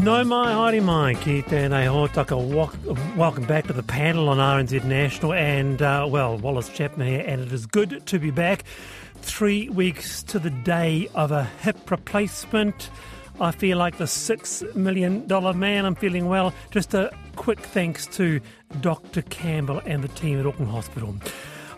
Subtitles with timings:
[0.00, 2.36] No mai haere mai ki tēnei hōtaka.
[3.16, 7.42] Welcome back to the panel on RNZ National and, uh, well, Wallace Chapman here, and
[7.42, 8.64] it is good to be back.
[9.20, 12.88] Three weeks to the day of a hip replacement.
[13.42, 15.84] I feel like the six million dollar man.
[15.84, 16.54] I'm feeling well.
[16.70, 18.40] Just a quick thanks to
[18.80, 19.20] Dr.
[19.20, 21.14] Campbell and the team at Auckland Hospital.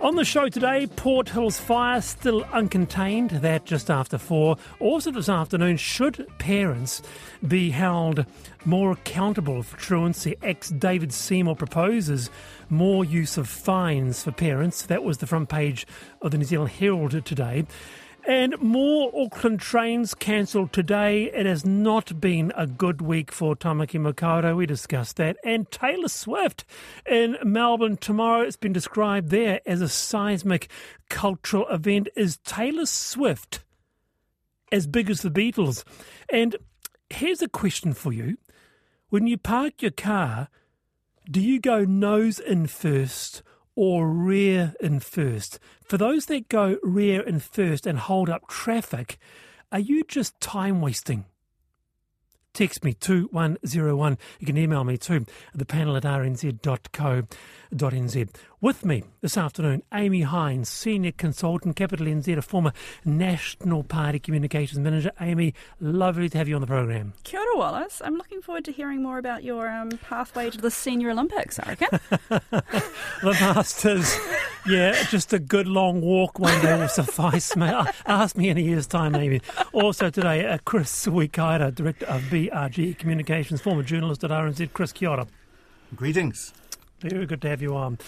[0.03, 4.57] On the show today, Port Hills fire still uncontained, that just after four.
[4.81, 7.03] Also this afternoon, should parents
[7.47, 8.27] be held
[8.65, 10.35] more accountable for truancy?
[10.43, 12.31] ACT's David Seymour proposes
[12.69, 14.87] more use of fines for parents.
[14.87, 15.87] That was the front page
[16.21, 17.65] of the New Zealand Herald today.
[18.25, 21.25] And more Auckland trains cancelled today.
[21.25, 24.57] It has not been a good week for Tamaki Makaurau.
[24.57, 25.37] We discussed that.
[25.45, 26.65] And Taylor Swift
[27.05, 28.43] in Melbourne tomorrow.
[28.43, 30.71] It's been described there as a seismic
[31.09, 32.09] cultural event.
[32.15, 33.65] Is Taylor Swift
[34.71, 35.83] as big as the Beatles?
[36.31, 36.55] And
[37.11, 38.39] here's a question for you.
[39.09, 40.49] When you park your car,
[41.29, 43.43] do you go nose in first
[43.75, 45.59] or rear in first.
[45.85, 49.19] For those that go rear in first and hold up traffic,
[49.71, 51.25] are you just time wasting?
[52.53, 54.19] Text me 2101.
[54.39, 56.59] You can email me too, the panel at rnz.co.nz.
[58.63, 62.73] With me this afternoon, Aimie Hines, Senior Consultant, Capital NZ, a former
[63.05, 65.11] National Party Communications Manager.
[65.21, 67.13] Aimie, lovely to have you on the program.
[67.25, 68.01] Kia ora, Wallace.
[68.05, 71.71] I'm looking forward to hearing more about your um, pathway to the Senior Olympics, I
[71.71, 71.99] reckon.
[72.31, 74.17] the Masters,
[74.65, 77.75] yeah, just a good long walk one day will suffice, mate.
[78.07, 79.43] Ask me in a year's time, maybe.
[79.73, 84.73] Also today, uh, Chris Wikaira, Director of BRG Communications, former journalist at RNZ.
[84.73, 85.27] Chris, kia ora.
[85.97, 86.53] Greetings.
[87.01, 87.99] Very good to have you on.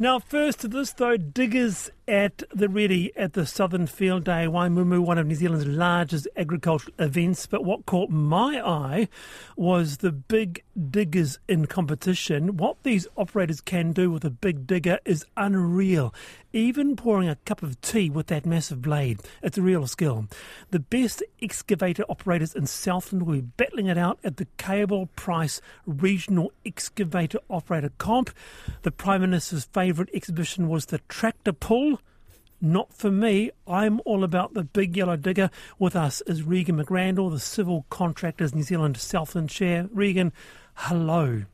[0.00, 5.00] Now, first to this though, diggers at the ready at the Southern Field Day Waimumu,
[5.00, 7.46] one of New Zealand's largest agricultural events.
[7.46, 9.08] But what caught my eye
[9.56, 12.56] was the big diggers in competition.
[12.56, 16.14] What these operators can do with a big digger is unreal.
[16.54, 20.28] Even pouring a cup of tea with that massive blade, it's a real skill.
[20.70, 25.60] The best excavator operators in Southland will be battling it out at the Cable Price
[25.84, 28.30] Regional Excavator Operator Comp.
[28.82, 32.00] The Prime Minister's favourite exhibition was the tractor pull
[32.60, 33.50] not for me.
[33.66, 35.50] I'm all about the big yellow digger.
[35.78, 39.88] With us is Regan McRandall, the Civil Contractors New Zealand Southland Chair.
[39.92, 40.32] Regan,
[40.74, 41.44] hello.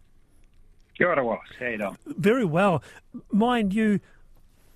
[0.97, 1.41] Kia ora, Wallace.
[1.59, 1.99] How you doing?
[2.07, 2.83] Very well.
[3.31, 4.01] Mind you,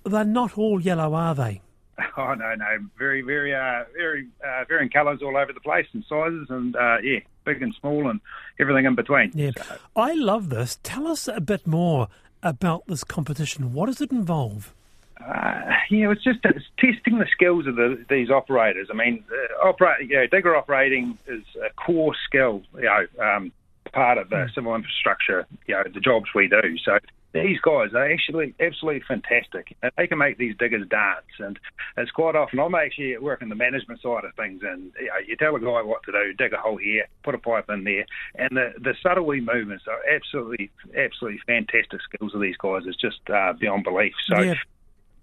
[0.05, 1.61] they're not all yellow, are they?
[2.17, 2.65] Oh no, no,
[2.97, 6.97] very, very, uh, very, uh, varying colours all over the place and sizes, and uh,
[7.03, 8.21] yeah, big and small, and
[8.57, 9.31] everything in between.
[9.33, 9.77] Yeah, so.
[9.97, 10.79] I love this.
[10.81, 12.07] Tell us a bit more
[12.43, 13.73] about this competition.
[13.73, 14.73] What does it involve?
[15.19, 15.73] Uh,
[16.03, 18.87] know, it's just it's testing the skills of the, these operators.
[18.89, 23.51] I mean, uh, operate, you know, digger operating is a core skill, you know, um,
[23.91, 24.53] part of the mm.
[24.53, 26.77] civil infrastructure, you know, the jobs we do.
[26.85, 26.99] So
[27.31, 29.75] these guys are actually absolutely fantastic.
[29.97, 31.59] They can make these diggers dance, and
[31.97, 35.35] it's quite often I'm actually working the management side of things, and you, know, you
[35.35, 38.05] tell a guy what to do, dig a hole here, put a pipe in there,
[38.35, 42.83] and the the subtle wee movements are absolutely absolutely fantastic skills of these guys.
[42.85, 44.13] It's just uh, beyond belief.
[44.27, 44.41] So.
[44.41, 44.55] Yeah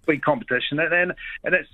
[0.07, 1.13] big competition, and and,
[1.43, 1.69] and it's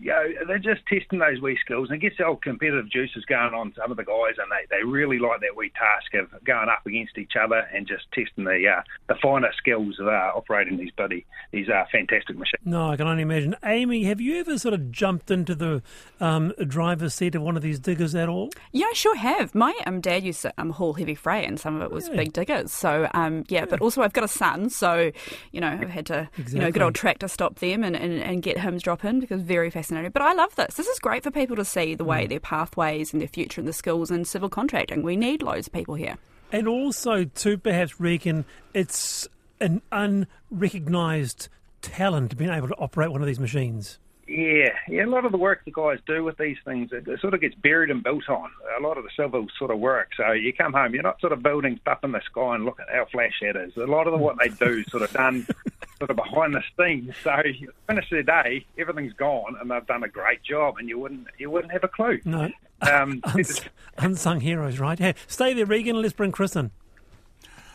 [0.00, 3.24] you know they're just testing those wee skills, and it gets the old competitive juices
[3.26, 6.44] going on some of the guys, and they, they really like that wee task of
[6.44, 10.32] going up against each other and just testing the uh, the finer skills of uh,
[10.34, 12.64] operating these buddy these uh, fantastic machines.
[12.64, 13.56] No, I can only imagine.
[13.62, 15.82] Aimie, have you ever sort of jumped into the
[16.20, 18.50] um, driver's seat of one of these diggers at all?
[18.72, 19.54] Yeah, I sure have.
[19.54, 22.16] My um, dad used to um, haul heavy freight, and some of it was yeah.
[22.16, 22.72] big diggers.
[22.72, 25.10] So um, yeah, yeah, but also I've got a son, so
[25.50, 26.54] you know I've had to exactly.
[26.54, 29.42] you know good old tractor stop them and, and, and get him drop in because
[29.42, 30.74] very But I love this.
[30.74, 32.28] This is great for people to see the way mm.
[32.28, 35.02] their pathways and their future and the skills in civil contracting.
[35.02, 36.16] We need loads of people here.
[36.50, 39.28] And also, to perhaps reckon it's
[39.60, 41.48] an unrecognised
[41.82, 43.98] talent being able to operate one of these machines.
[44.28, 45.04] Yeah, yeah.
[45.04, 47.40] A lot of the work the guys do with these things, it, it, sort of
[47.40, 48.50] gets buried and built on.
[48.78, 50.10] A lot of the civil sort of work.
[50.16, 52.78] So you come home, you're not sort of building stuff in the sky and look
[52.78, 53.74] at how flash that is.
[53.76, 55.46] A lot of the, what they do sort of done
[55.98, 57.14] sort of behind the scenes.
[57.24, 60.98] So you finish the day, everything's gone, and they've done a great job, and you
[60.98, 62.20] wouldn't you wouldn't have a clue.
[62.26, 62.50] No,
[62.82, 63.62] um, Uns-
[63.96, 65.00] unsung heroes, right?
[65.00, 66.02] Yeah, stay there, Regan.
[66.02, 66.70] Let's bring Chris in.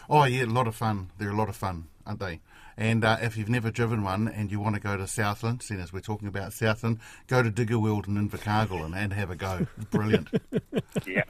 [0.08, 1.10] Oh yeah, a lot of fun.
[1.18, 2.42] They're a lot of fun, aren't they?
[2.78, 5.80] And uh, if you've never driven one and you want to go to Southland, seeing
[5.80, 9.36] as we're talking about Southland, go to Digger World in Invercargill and, and have a
[9.36, 9.68] go.
[9.92, 10.30] Brilliant.
[11.06, 11.24] yeah,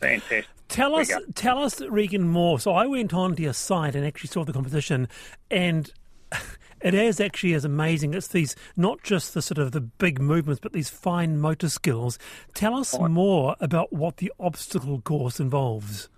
[0.00, 0.46] fantastic.
[0.68, 2.58] Tell us, tell us, Regan, more.
[2.58, 5.08] So I went on to your site and actually saw the competition,
[5.50, 5.92] and
[6.80, 8.14] it is actually as amazing.
[8.14, 12.18] It's these not just the sort of the big movements, but these fine motor skills.
[12.54, 16.08] Tell us more about what the obstacle course involves.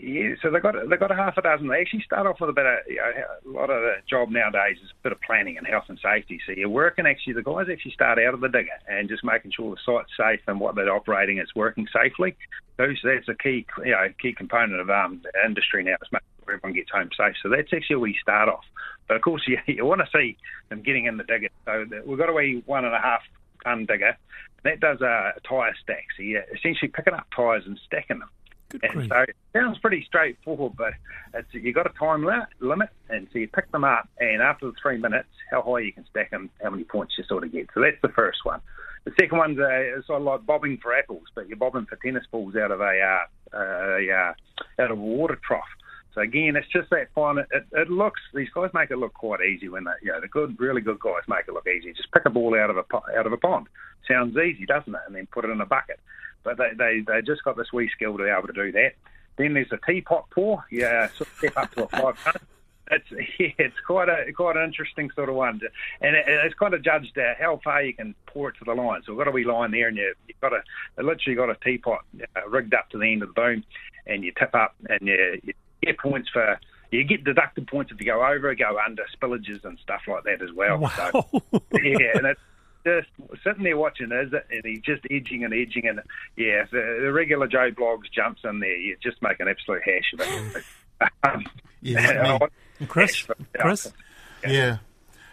[0.00, 1.66] Yeah, so they got they got a half a dozen.
[1.66, 4.30] They actually start off with a bit of you know, a lot of the job
[4.30, 6.40] nowadays is a bit of planning and health and safety.
[6.46, 9.50] So you're working actually the guys actually start out of the digger and just making
[9.56, 12.36] sure the site's safe and what they're operating is working safely.
[12.76, 16.28] So that's a key you know key component of um, the industry now is making
[16.44, 17.34] sure everyone gets home safe.
[17.42, 18.64] So that's actually where we start off.
[19.08, 20.36] But of course you, you want to see
[20.68, 21.48] them getting in the digger.
[21.66, 23.22] So we've got a wee one and a half
[23.64, 24.16] ton digger.
[24.62, 26.06] That does a tyre stack.
[26.16, 28.30] So you're essentially picking up tyres and stacking them.
[28.70, 29.08] Good and grief.
[29.10, 30.92] so it sounds pretty straightforward, but
[31.34, 34.66] it's, you got a time limit, limit, and so you pick them up, and after
[34.66, 37.52] the three minutes, how high you can stack them, how many points you sort of
[37.52, 37.68] get.
[37.74, 38.60] So that's the first one.
[39.04, 42.24] The second one's uh, sort of like bobbing for apples, but you're bobbing for tennis
[42.30, 45.64] balls out of a, uh, a uh, out of a water trough.
[46.14, 47.38] So again, it's just that fun.
[47.38, 50.28] It, it looks these guys make it look quite easy when they, you know, the
[50.28, 51.92] good, really good guys make it look easy.
[51.92, 52.84] Just pick a ball out of a
[53.16, 53.68] out of a pond.
[54.06, 55.00] Sounds easy, doesn't it?
[55.06, 56.00] And then put it in a bucket.
[56.44, 58.92] But they they they just got this wee skill to be able to do that.
[59.36, 60.64] Then there's a teapot pour.
[60.70, 62.34] Yeah, sort of step up to a five ton.
[62.90, 63.06] It's
[63.38, 65.60] yeah, it's quite a quite an interesting sort of one,
[66.00, 68.74] and it, it's kind of judged uh, how far you can pour it to the
[68.74, 69.02] line.
[69.04, 70.62] So we've got a wee line there, and you, you've got a
[71.02, 73.64] literally got a teapot uh, rigged up to the end of the boom,
[74.06, 75.52] and you tip up, and you, you
[75.82, 76.58] get points for
[76.90, 80.42] you get deducted points if you go over, go under, spillages and stuff like that
[80.42, 80.78] as well.
[80.78, 81.12] Wow.
[81.12, 81.42] So,
[81.82, 82.40] yeah, and it's
[82.84, 83.08] just
[83.44, 86.00] sitting there watching is it, and he's just edging and edging, and
[86.36, 90.12] yeah, the, the regular Joe Bloggs jumps in there, you just make an absolute hash
[90.14, 90.20] of
[90.56, 90.64] it.
[91.24, 91.44] um,
[91.80, 92.38] Yeah.
[92.88, 93.26] Chris,
[93.58, 93.92] Chris,
[94.46, 94.78] Yeah.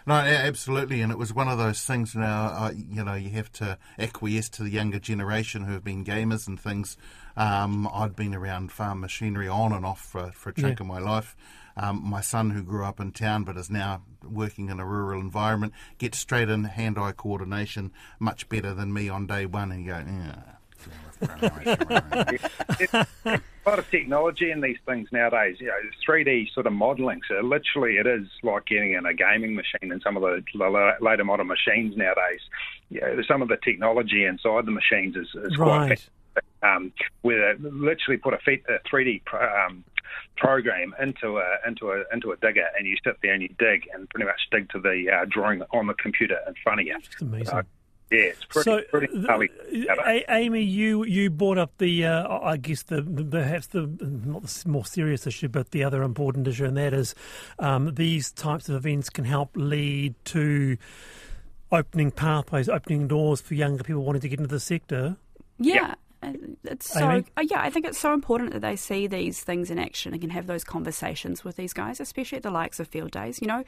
[0.08, 2.14] No, absolutely, and it was one of those things.
[2.14, 6.04] Now, uh, you know, you have to acquiesce to the younger generation who have been
[6.04, 6.96] gamers and things.
[7.36, 10.84] Um, I'd been around farm machinery on and off for, for a chunk Yeah.
[10.84, 11.34] of my life.
[11.76, 15.20] Um, my son, who grew up in town but is now working in a rural
[15.20, 19.92] environment, gets straight in hand-eye coordination much better than me on day one, and you
[19.92, 20.42] go, yeah.
[23.24, 25.56] a lot of technology in these things nowadays.
[25.60, 27.20] You know, 3D sort of modelling.
[27.26, 30.96] So literally, it is like getting in a gaming machine in some of the, the
[31.00, 32.40] later modern machines nowadays.
[32.90, 36.08] You know, some of the technology inside the machines is, is quite right.
[36.66, 36.92] Um,
[37.22, 39.22] where they literally put a, fe- a 3D
[39.66, 39.84] um,
[40.36, 43.88] program into a into a into a digger, and you sit there and you dig,
[43.94, 46.96] and pretty much dig to the uh, drawing on the computer in front of you.
[46.96, 47.46] It's amazing.
[47.46, 47.62] So,
[48.10, 52.84] yeah, it's pretty so, pretty the- Aimie, you you brought up the, uh, I guess
[52.84, 56.76] the, the perhaps the not the more serious issue, but the other important issue, and
[56.76, 57.14] that is
[57.58, 60.76] um, these types of events can help lead to
[61.72, 65.16] opening pathways, opening doors for younger people wanting to get into the sector.
[65.58, 65.94] Yeah.
[66.26, 67.24] And It's so Aimie?
[67.36, 67.60] uh, yeah.
[67.62, 70.48] I think it's so important that they see these things in action and can have
[70.48, 73.40] those conversations with these guys, especially at the likes of field days.
[73.40, 73.62] You know,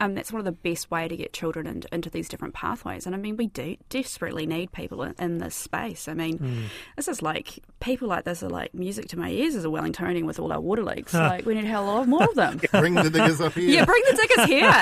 [0.00, 3.06] um, that's one of the best way to get children in, into these different pathways.
[3.06, 6.08] And I mean, we do desperately need people in, in this space.
[6.08, 6.62] I mean, Hmm.
[6.96, 10.26] this is like people like this are like music to my ears as a Wellingtonian
[10.26, 11.14] with all our water leaks.
[11.14, 12.60] like we need a hell of a lot more of them.
[12.72, 13.70] Bring the diggers up here.
[13.70, 14.72] yeah, bring the diggers here.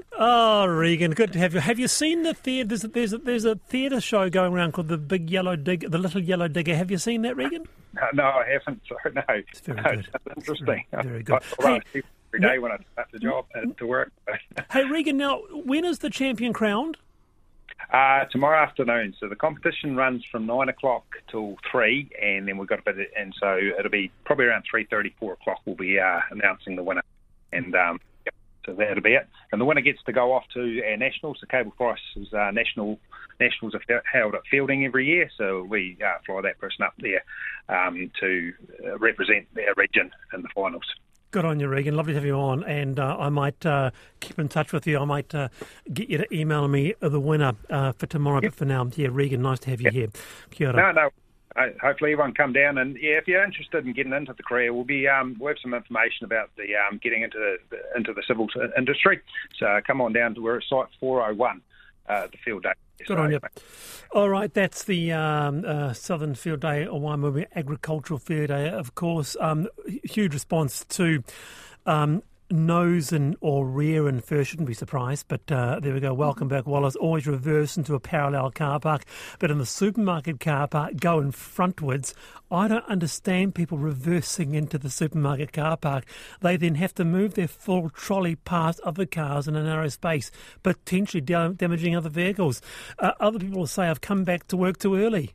[0.22, 1.60] Oh, Regan, good to have you.
[1.60, 2.68] Have you seen the theatre?
[2.68, 5.88] There's a, there's a, there's a theatre show going around called the Big Yellow Digger,
[5.88, 6.76] the Little Yellow Digger.
[6.76, 7.64] Have you seen that, Regan?
[7.94, 8.82] No, no, I haven't.
[8.86, 10.08] So no, It's very no, good.
[10.26, 10.84] That's interesting.
[10.90, 11.42] Very- very good.
[11.62, 12.02] I Hey,
[12.34, 14.12] every day when I start the job uh, to work.
[14.70, 16.98] Hey, Regan, now when is the champion crowned?
[17.90, 19.14] Uh, tomorrow afternoon.
[19.18, 22.98] So the competition runs from nine o'clock till three, and then we've got a bit.
[22.98, 25.60] Of, and so it'll be probably around three thirty, four o'clock.
[25.64, 27.02] We'll be uh, announcing the winner,
[27.52, 28.00] and um,
[28.64, 29.26] so that'll be it.
[29.52, 31.38] And the winner gets to go off to our nationals.
[31.40, 32.98] The Cable Price's uh, national
[33.38, 37.24] nationals are held at Feilding every year, so we uh, fly that person up there
[37.68, 38.52] um, to
[38.84, 40.84] uh, represent our region in the finals.
[41.32, 41.94] Good on you, Regan.
[41.94, 42.64] Lovely to have you on.
[42.64, 44.98] And uh, I might uh, keep in touch with you.
[44.98, 45.48] I might uh,
[45.92, 48.40] get you to email me the winner uh, for tomorrow.
[48.40, 50.08] But for now, yeah, Regan, nice to have you here.
[50.50, 50.92] Kia ora.
[50.92, 51.10] No, no.
[51.56, 54.72] Uh, hopefully everyone come down and yeah, if you're interested in getting into the career,
[54.72, 58.22] we'll be um, we'll have some information about the um, getting into the, into the
[58.26, 59.20] civil industry.
[59.58, 61.60] So come on down to we're at site 401,
[62.08, 62.72] uh, the field day.
[63.06, 63.40] Good on you.
[64.12, 69.36] All right, that's the um, uh, Southern Field Day, Waimumu Agricultural Field Day, of course.
[69.40, 69.68] Um,
[70.04, 71.22] huge response to
[71.86, 76.12] um, nose and or rear and first, shouldn't be surprised, but uh, there we go.
[76.12, 76.96] Welcome back, Wallace.
[76.96, 79.04] Always reverse into a parallel car park,
[79.38, 82.14] but in the supermarket car park, going frontwards.
[82.50, 86.04] I don't understand people reversing into the supermarket car park.
[86.40, 90.30] They then have to move their full trolley past other cars in a narrow space,
[90.62, 92.60] potentially dam- damaging other vehicles.
[92.98, 95.34] Uh, other people will say, I've come back to work too early.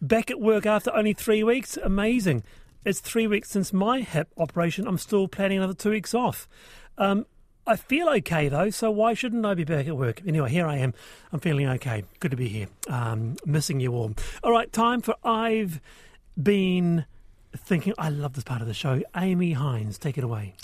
[0.00, 1.76] Back at work after only three weeks?
[1.76, 2.44] Amazing.
[2.86, 4.86] It's three weeks since my hip operation.
[4.86, 6.48] I'm still planning another two weeks off.
[6.96, 7.26] Um,
[7.66, 10.22] I feel okay though, so why shouldn't I be back at work?
[10.24, 10.94] Anyway, here I am.
[11.32, 12.04] I'm feeling okay.
[12.20, 12.68] Good to be here.
[12.88, 14.12] Um, missing you all.
[14.44, 15.80] All right, time for I've
[16.40, 17.06] been
[17.56, 17.92] thinking.
[17.98, 19.02] I love this part of the show.
[19.16, 20.54] Aimie Hines, take it away.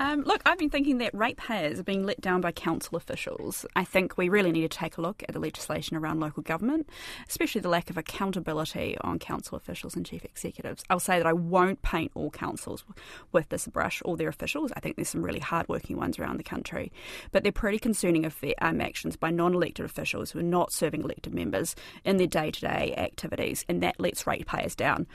[0.00, 3.66] Um, look, I've been thinking that ratepayers are being let down by council officials.
[3.74, 6.88] I think we really need to take a look at the legislation around local government,
[7.28, 10.84] especially the lack of accountability on council officials and chief executives.
[10.88, 12.84] I'll say that I won't paint all councils
[13.32, 14.70] with this brush, all their officials.
[14.76, 16.92] I think there's some really hardworking ones around the country,
[17.32, 18.24] but they're pretty concerning
[18.60, 21.74] um, actions by non-elected officials who are not serving elected members
[22.04, 25.08] in their day-to-day activities, and that lets ratepayers down.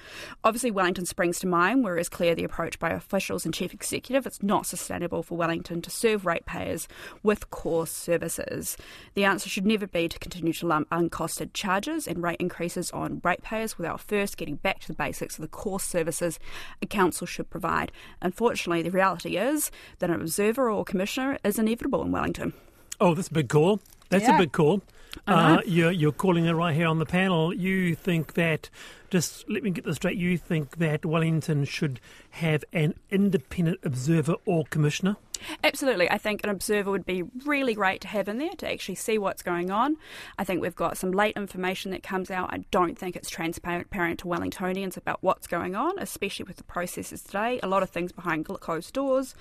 [0.43, 4.27] Obviously, Wellington springs to mind, where it's clear the approach by officials and chief executive
[4.27, 6.87] it's not sustainable for Wellington to serve ratepayers
[7.21, 8.75] with core services.
[9.13, 13.21] The answer should never be to continue to lump uncosted charges and rate increases on
[13.23, 16.39] ratepayers without first getting back to the basics of the core services
[16.81, 17.91] a council should provide.
[18.21, 22.53] Unfortunately, the reality is that an observer or commissioner is inevitable in Wellington.
[22.99, 23.79] Oh, that's a big call.
[24.09, 24.35] That's yeah.
[24.35, 24.81] a big call.
[25.27, 27.53] Uh, you're, you're calling it right here on the panel.
[27.53, 28.69] You think that,
[29.09, 31.99] just let me get this straight, you think that Wellington should
[32.31, 35.15] have an independent observer or commissioner?
[35.63, 36.09] Absolutely.
[36.09, 39.17] I think an observer would be really great to have in there to actually see
[39.17, 39.97] what's going on.
[40.37, 42.53] I think we've got some late information that comes out.
[42.53, 47.21] I don't think it's transparent to Wellingtonians about what's going on, especially with the processes
[47.21, 47.59] today.
[47.63, 49.35] A lot of things behind closed doors,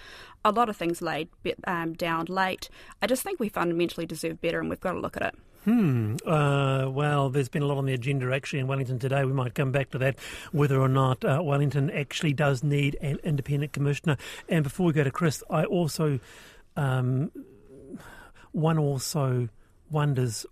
[0.44, 1.28] a lot of things laid
[1.66, 2.68] um, down late.
[3.00, 5.34] I just think we fundamentally deserve better and we've got to look at it.
[5.64, 6.16] Hmm.
[6.26, 9.24] Uh, well, there's been a lot on the agenda actually in Wellington today.
[9.24, 10.16] We might come back to that,
[10.50, 14.16] whether or not uh, Wellington actually does need an independent commissioner.
[14.48, 16.18] And before we go to Chris, I also,
[16.76, 17.30] um,
[18.50, 19.48] one also
[19.88, 20.46] wonders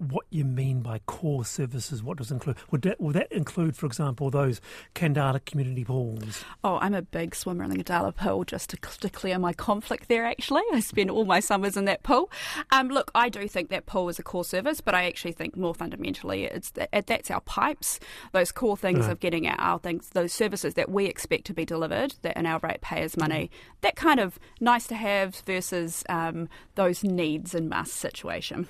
[0.00, 2.02] what you mean by core services.
[2.02, 2.56] What does include?
[2.70, 4.60] Would that, would that include, for example, those
[4.94, 6.42] Khandallah community pools?
[6.64, 8.44] Oh, I'm a big swimmer in the Khandallah pool.
[8.44, 12.30] Just to declare my conflict there, actually, I spend all my summers in that pool.
[12.70, 15.56] Um, look, I do think that pool is a core service, but I actually think
[15.56, 18.00] more fundamentally, it's that, that's our pipes.
[18.32, 22.14] Those core things of getting our things, those services that we expect to be delivered,
[22.22, 23.50] that in our ratepayers' money,
[23.82, 28.66] that kind of nice to have versus um, those needs and must situation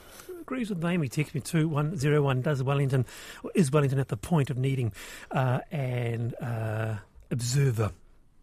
[0.50, 1.08] agrees with Aimie.
[1.08, 2.42] Text me 2101.
[2.42, 3.06] Does Wellington,
[3.54, 4.92] is Wellington at the point of needing
[5.30, 6.98] uh, an uh,
[7.30, 7.92] observer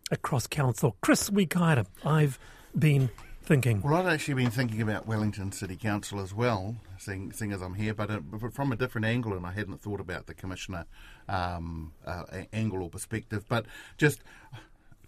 [0.09, 0.95] across council?
[1.01, 2.39] Chris Wikaira, I've
[2.79, 3.09] been
[3.41, 3.81] thinking.
[3.81, 7.73] Well, I've actually been thinking about Wellington City Council as well, seeing, seeing as I'm
[7.73, 8.21] here, but uh,
[8.53, 10.85] from a different angle, and I hadn't thought about the commissioner
[11.27, 12.23] um, uh,
[12.53, 13.43] angle or perspective.
[13.49, 13.65] But
[13.97, 14.23] just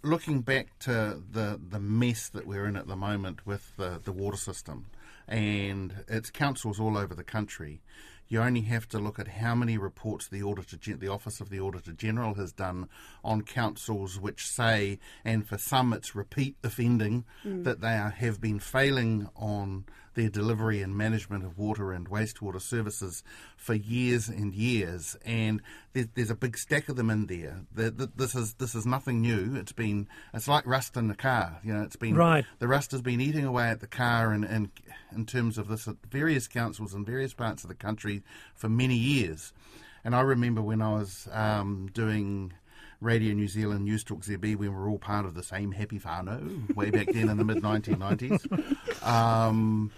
[0.02, 4.12] looking back to the the mess that we're in at the moment with the, the
[4.12, 4.86] water system
[5.30, 7.80] and it's councils all over the country.
[8.28, 11.60] You only have to look at how many reports the Auditor, the Office of the
[11.60, 12.88] Auditor General has done
[13.24, 17.64] on councils which say, and for some it's repeat offending, mm.
[17.64, 19.84] that they are, have been failing on
[20.14, 23.22] their delivery and management of water and wastewater services
[23.56, 25.62] for years and years, and
[25.92, 27.60] there's, there's a big stack of them in there.
[27.72, 29.56] The, the, this is this is nothing new.
[29.56, 31.58] It's been it's like rust in the car.
[31.62, 32.44] You know, it's been right.
[32.58, 34.70] The rust has been eating away at the car, and, and
[35.14, 38.22] in terms of this at various councils in various parts of the country
[38.54, 39.52] for many years.
[40.04, 42.54] And I remember when I was um, doing
[43.00, 45.98] Radio New Zealand News Talk ZB when we were all part of the same happy
[45.98, 48.76] whānau way back then in the mid 1990s.
[49.02, 49.90] Um,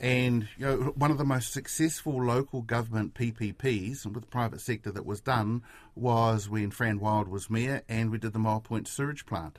[0.00, 4.90] and you know, one of the most successful local government PPPs with the private sector
[4.92, 5.62] that was done
[5.94, 9.58] was when Fran Wilde was mayor and we did the Moa Point sewage plant.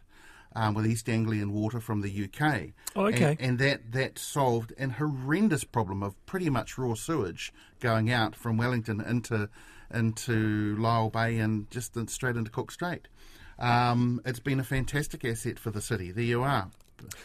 [0.55, 2.69] Um, with East Anglian Water from the UK.
[2.95, 3.31] Oh, okay.
[3.31, 8.35] And, and, that, that solved an horrendous problem of pretty much raw sewage going out
[8.35, 9.49] from Wellington into
[9.93, 13.07] into Lyall Bay and just straight into Cook Strait.
[13.59, 16.11] Um, it's been a fantastic asset for the city.
[16.11, 16.69] There you are.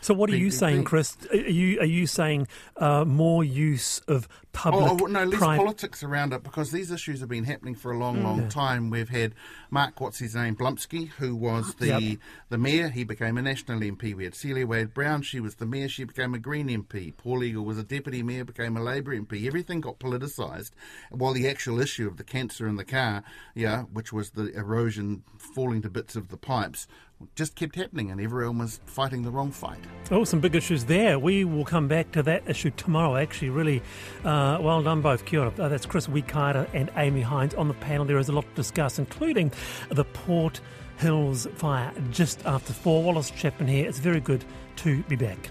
[0.01, 1.17] So, what are you saying, Chris?
[1.31, 4.91] Are you are you saying uh, more use of public?
[4.91, 7.99] Oh, oh no, less politics around it because these issues have been happening for a
[7.99, 8.25] long, mm.
[8.25, 8.91] long time.
[8.91, 9.35] We've had
[9.71, 12.19] Mark, what's his name, Blumsky, who was the yep.
[12.49, 12.89] the mayor.
[12.89, 14.15] He became a national MP.
[14.15, 15.23] We had Celia Wade Brown.
[15.23, 15.89] She was the mayor.
[15.89, 17.17] She became a Green MP.
[17.17, 19.47] Paul Eagle was a deputy mayor, became a Labour MP.
[19.47, 20.73] Everything got politicised,
[21.11, 23.23] while the actual issue of the cancer in the car,
[23.55, 26.87] yeah, which was the erosion falling to bits of the pipes,
[27.35, 29.79] just kept happening and everyone was fighting the wrong fight.
[30.11, 31.19] Oh, some big issues there.
[31.19, 33.51] We will come back to that issue tomorrow, actually.
[33.51, 33.83] Really
[34.25, 35.25] uh, well done, both.
[35.25, 35.53] Kia ora.
[35.59, 38.05] Uh, that's Chris Wikaira and Aimie Hines on the panel.
[38.05, 39.53] There is a lot to discuss, including
[39.91, 40.61] the Port
[40.99, 43.03] Hills fire just after four.
[43.03, 43.89] Wallace Chapman here.
[43.89, 44.45] It's very good
[44.77, 45.51] to be back.